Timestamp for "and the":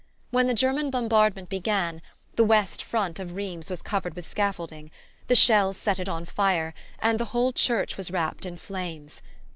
6.97-7.25